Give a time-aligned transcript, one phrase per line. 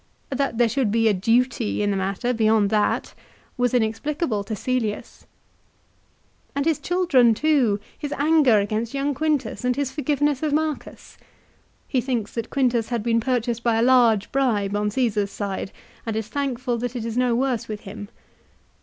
[0.31, 3.13] That there should be a duty in the matter, beyond that,
[3.55, 5.27] was inexplicable to Cselius.
[6.55, 6.65] i Ad Att.
[6.65, 6.65] lib.
[6.65, 6.65] x.
[6.65, 6.65] 4.
[6.65, 6.65] THE WAR BETWEEN CJSSAR AND POMPEY.
[6.65, 11.17] 147 And his children too; his anger against young Quintus and his forgiveness of Marcus!
[11.87, 15.71] He thinks that Quintus had been purchased by a large bribe on Caesar's side,
[16.07, 18.07] and is thankful that it is no worse with him.